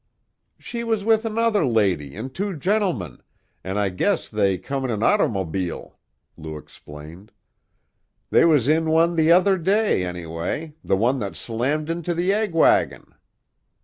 [0.57, 3.21] "She was with another lady an' two gentlemen,
[3.63, 5.93] an' I guess they come in an ottermobile,"
[6.37, 7.31] Lou explained.
[8.31, 12.53] "They was in one the next day, anyway the one that slammed into the egg
[12.55, 13.13] wagon."